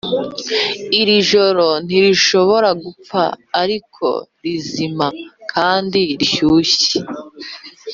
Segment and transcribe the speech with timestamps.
[0.99, 3.21] iri joro ntirishobora gupfa
[3.61, 4.07] ariko
[4.43, 5.07] rizima
[5.51, 6.97] kandi rishyushye